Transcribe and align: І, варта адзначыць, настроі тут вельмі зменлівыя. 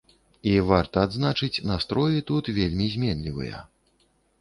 І, 0.51 0.53
варта 0.71 1.03
адзначыць, 1.09 1.63
настроі 1.73 2.25
тут 2.33 2.53
вельмі 2.59 2.91
зменлівыя. 2.97 3.65